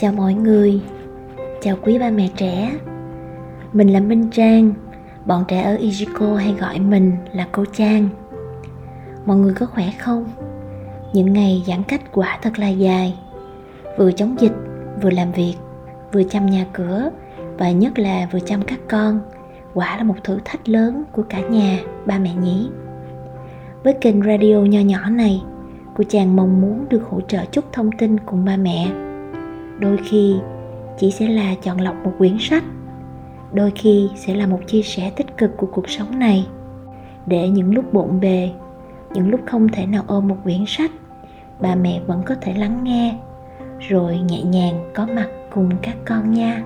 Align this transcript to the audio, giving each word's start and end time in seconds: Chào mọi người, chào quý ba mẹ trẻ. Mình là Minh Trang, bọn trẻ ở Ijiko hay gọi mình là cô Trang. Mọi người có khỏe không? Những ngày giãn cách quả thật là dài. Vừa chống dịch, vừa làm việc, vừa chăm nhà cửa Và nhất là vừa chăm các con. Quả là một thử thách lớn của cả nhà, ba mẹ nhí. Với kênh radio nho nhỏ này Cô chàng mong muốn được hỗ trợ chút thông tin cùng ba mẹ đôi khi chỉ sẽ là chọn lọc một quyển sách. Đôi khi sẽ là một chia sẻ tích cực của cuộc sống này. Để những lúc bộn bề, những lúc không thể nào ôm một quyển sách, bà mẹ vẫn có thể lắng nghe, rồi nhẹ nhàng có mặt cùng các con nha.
Chào 0.00 0.12
mọi 0.12 0.34
người, 0.34 0.80
chào 1.62 1.76
quý 1.82 1.98
ba 1.98 2.10
mẹ 2.10 2.28
trẻ. 2.36 2.72
Mình 3.72 3.88
là 3.88 4.00
Minh 4.00 4.30
Trang, 4.30 4.72
bọn 5.26 5.44
trẻ 5.48 5.62
ở 5.62 5.76
Ijiko 5.76 6.34
hay 6.34 6.54
gọi 6.60 6.78
mình 6.78 7.12
là 7.32 7.48
cô 7.52 7.64
Trang. 7.72 8.08
Mọi 9.26 9.36
người 9.36 9.54
có 9.54 9.66
khỏe 9.66 9.90
không? 9.98 10.24
Những 11.12 11.32
ngày 11.32 11.64
giãn 11.66 11.82
cách 11.82 12.00
quả 12.12 12.38
thật 12.42 12.58
là 12.58 12.68
dài. 12.68 13.18
Vừa 13.98 14.12
chống 14.12 14.36
dịch, 14.40 14.52
vừa 15.02 15.10
làm 15.10 15.32
việc, 15.32 15.54
vừa 16.12 16.22
chăm 16.22 16.46
nhà 16.46 16.66
cửa 16.72 17.10
Và 17.58 17.70
nhất 17.70 17.98
là 17.98 18.28
vừa 18.32 18.40
chăm 18.40 18.62
các 18.62 18.78
con. 18.88 19.20
Quả 19.74 19.96
là 19.96 20.02
một 20.02 20.16
thử 20.24 20.38
thách 20.44 20.68
lớn 20.68 21.04
của 21.12 21.22
cả 21.28 21.40
nhà, 21.40 21.78
ba 22.06 22.18
mẹ 22.18 22.34
nhí. 22.34 22.68
Với 23.84 23.94
kênh 24.00 24.22
radio 24.22 24.56
nho 24.56 24.80
nhỏ 24.80 25.10
này 25.10 25.42
Cô 25.96 26.04
chàng 26.08 26.36
mong 26.36 26.60
muốn 26.60 26.86
được 26.88 27.02
hỗ 27.10 27.20
trợ 27.20 27.44
chút 27.44 27.64
thông 27.72 27.90
tin 27.92 28.20
cùng 28.20 28.44
ba 28.44 28.56
mẹ 28.56 29.07
đôi 29.78 29.96
khi 30.04 30.36
chỉ 30.98 31.10
sẽ 31.10 31.28
là 31.28 31.54
chọn 31.62 31.80
lọc 31.80 31.94
một 32.04 32.12
quyển 32.18 32.36
sách. 32.40 32.64
Đôi 33.52 33.72
khi 33.74 34.08
sẽ 34.16 34.34
là 34.34 34.46
một 34.46 34.60
chia 34.66 34.82
sẻ 34.82 35.10
tích 35.16 35.36
cực 35.36 35.56
của 35.56 35.66
cuộc 35.66 35.88
sống 35.88 36.18
này. 36.18 36.46
Để 37.26 37.48
những 37.48 37.74
lúc 37.74 37.92
bộn 37.92 38.20
bề, 38.20 38.50
những 39.14 39.30
lúc 39.30 39.40
không 39.46 39.68
thể 39.68 39.86
nào 39.86 40.04
ôm 40.06 40.28
một 40.28 40.36
quyển 40.44 40.64
sách, 40.66 40.90
bà 41.60 41.74
mẹ 41.74 42.00
vẫn 42.06 42.22
có 42.26 42.34
thể 42.40 42.54
lắng 42.54 42.84
nghe, 42.84 43.18
rồi 43.78 44.18
nhẹ 44.18 44.42
nhàng 44.42 44.90
có 44.94 45.06
mặt 45.06 45.28
cùng 45.54 45.70
các 45.82 45.96
con 46.04 46.32
nha. 46.32 46.64